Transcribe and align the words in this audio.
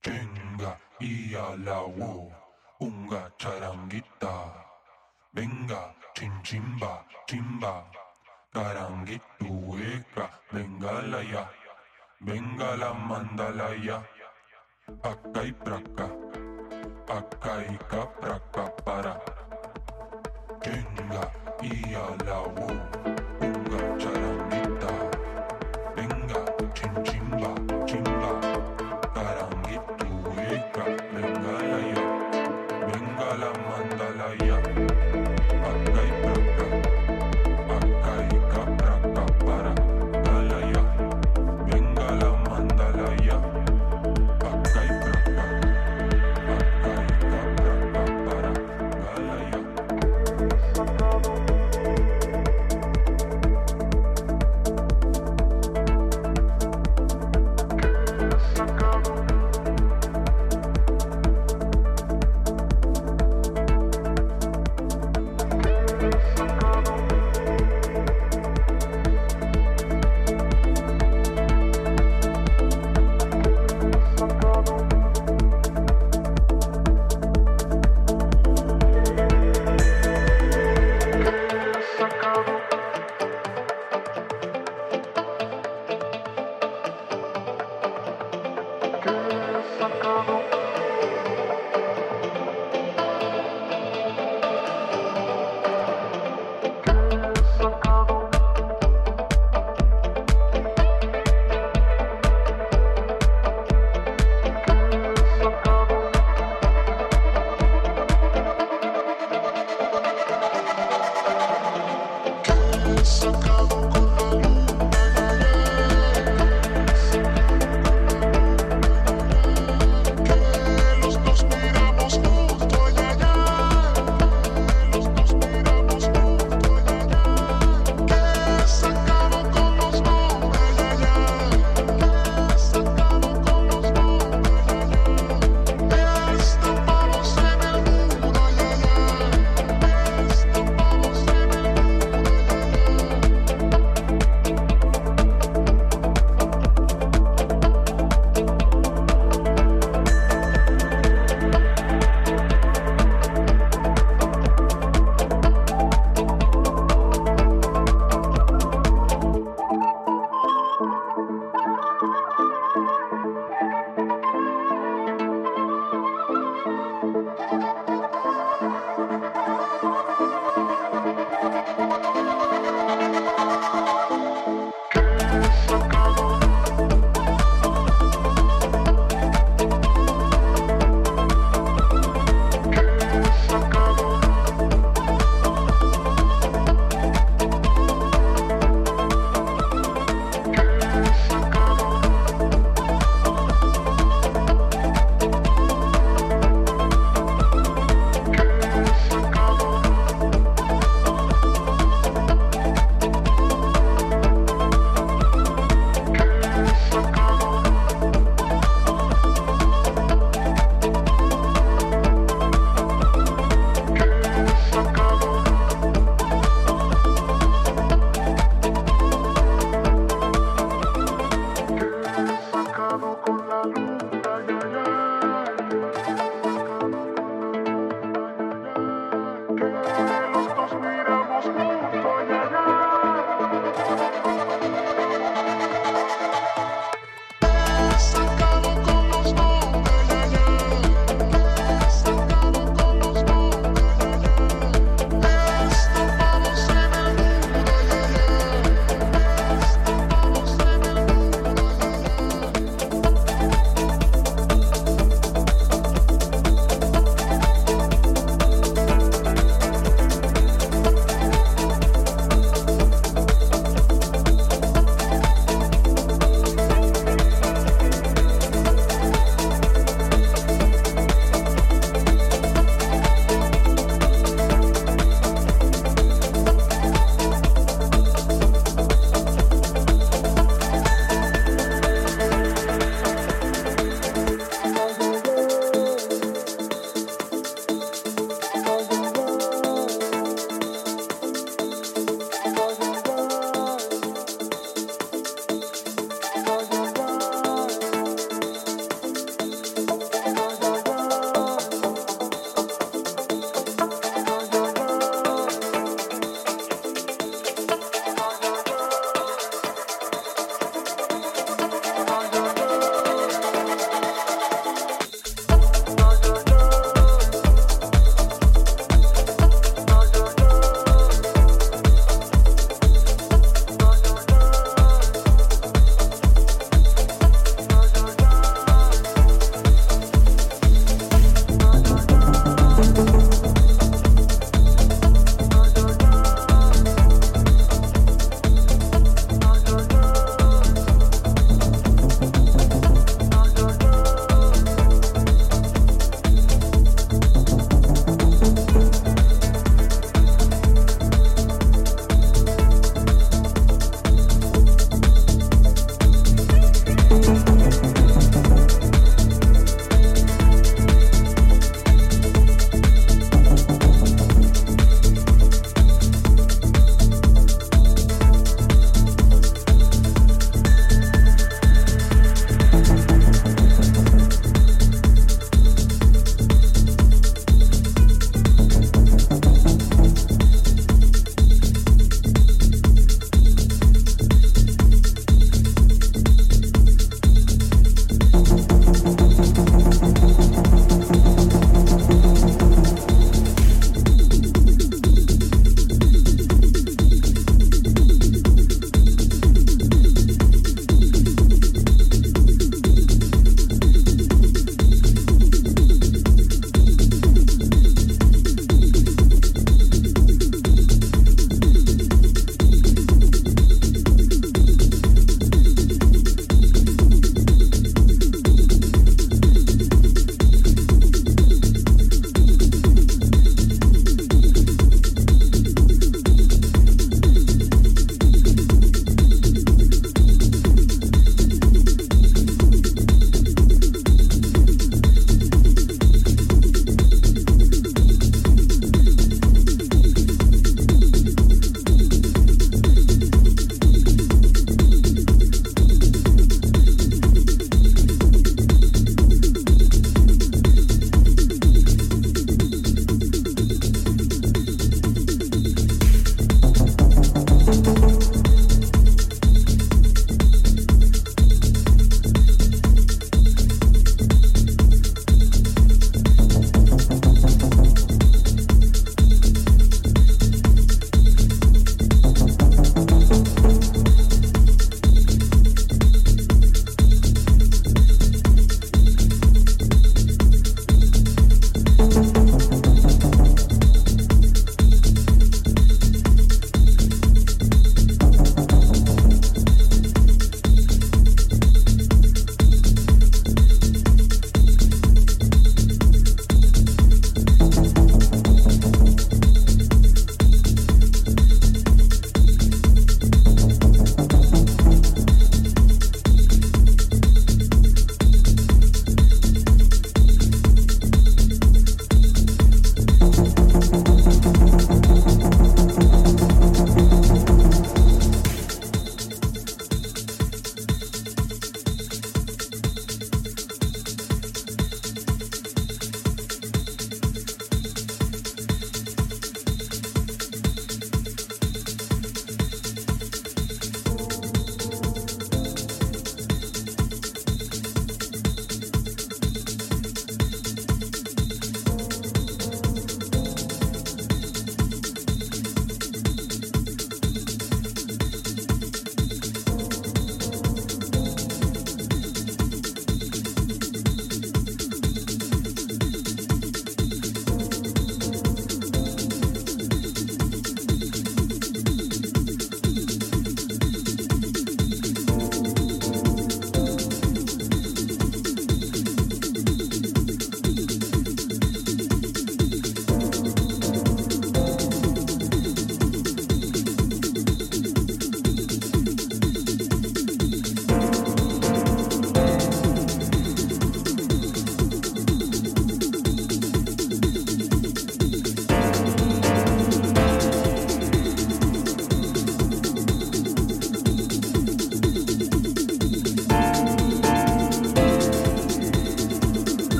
Chenga 0.00 0.78
y 1.00 1.34
a 1.34 1.56
la 1.56 1.80
wo, 1.82 2.30
unga 2.78 3.32
charanguita. 3.36 4.54
Venga, 5.32 5.92
chinchimba, 6.14 7.04
chimba, 7.26 7.84
caranguito, 8.52 9.76
eka, 9.76 10.30
venga 10.52 11.02
la 11.02 11.22
ya, 11.22 11.50
venga 12.20 12.76
la 12.76 12.94
mandala 12.94 13.74
ya. 13.84 13.98
Acá 15.02 15.42
y 15.42 15.52
praca, 15.52 16.08
acá 17.08 17.64
y 17.68 17.76
capraca 17.90 18.76
para. 18.84 19.20
Chenga 20.62 21.32
y 21.60 21.94
a 21.94 22.06
la 22.24 22.40
wo, 22.42 22.68
unga 23.40 23.98
charanguita. 23.98 24.17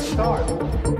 start. 0.00 0.99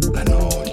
La 0.00 0.24
noche 0.24 0.71